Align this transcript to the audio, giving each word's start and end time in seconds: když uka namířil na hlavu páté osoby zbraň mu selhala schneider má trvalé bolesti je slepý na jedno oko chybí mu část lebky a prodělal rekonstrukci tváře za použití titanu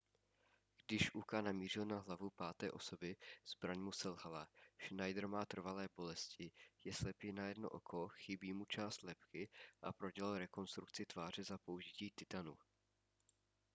když 0.87 1.15
uka 1.15 1.41
namířil 1.41 1.85
na 1.85 1.99
hlavu 1.99 2.29
páté 2.29 2.71
osoby 2.71 3.15
zbraň 3.45 3.79
mu 3.79 3.91
selhala 3.91 4.47
schneider 4.85 5.27
má 5.27 5.45
trvalé 5.45 5.87
bolesti 5.95 6.51
je 6.83 6.93
slepý 6.93 7.33
na 7.33 7.47
jedno 7.47 7.69
oko 7.69 8.07
chybí 8.07 8.53
mu 8.53 8.65
část 8.65 9.03
lebky 9.03 9.49
a 9.81 9.93
prodělal 9.93 10.37
rekonstrukci 10.37 11.05
tváře 11.05 11.43
za 11.43 11.57
použití 11.57 12.11
titanu 12.15 12.57